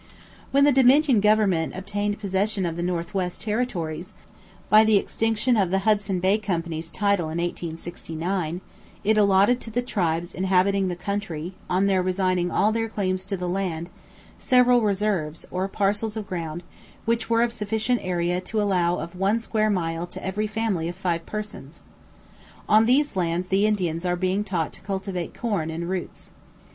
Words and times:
When 0.49 0.63
the 0.63 0.71
Dominion 0.71 1.19
Government 1.19 1.75
obtained 1.75 2.17
possession 2.19 2.65
of 2.65 2.75
the 2.75 2.81
North 2.81 3.13
west 3.13 3.43
Territories, 3.43 4.13
by 4.67 4.83
the 4.83 4.97
extinction 4.97 5.55
of 5.55 5.69
the 5.69 5.85
Hudson 5.85 6.19
Bay 6.19 6.39
Company's 6.39 6.89
title 6.89 7.25
in 7.25 7.37
1869, 7.37 8.61
it 9.03 9.15
allotted 9.19 9.61
to 9.61 9.69
the 9.69 9.83
tribes 9.83 10.33
inhabiting 10.33 10.87
the 10.87 10.95
country, 10.95 11.53
on 11.69 11.85
their 11.85 12.01
resigning 12.01 12.49
all 12.49 12.71
their 12.71 12.89
claims 12.89 13.23
to 13.25 13.37
the 13.37 13.47
land, 13.47 13.91
several 14.39 14.81
reserves, 14.81 15.45
or 15.51 15.67
parcels 15.67 16.17
of 16.17 16.25
ground, 16.25 16.63
which 17.05 17.29
were 17.29 17.43
of 17.43 17.53
sufficient 17.53 17.99
area 18.01 18.41
to 18.41 18.59
allow 18.59 18.97
of 18.97 19.15
one 19.15 19.39
square 19.39 19.69
mile 19.69 20.07
to 20.07 20.25
every 20.25 20.47
family 20.47 20.89
of 20.89 20.95
five 20.95 21.27
persons. 21.27 21.81
On 22.67 22.87
these 22.87 23.15
lands 23.15 23.49
the 23.49 23.67
Indians 23.67 24.03
are 24.03 24.15
being 24.15 24.43
taught 24.43 24.73
to 24.73 24.81
cultivate 24.81 25.35
corn 25.35 25.69
and 25.69 25.87
roots. 25.87 26.31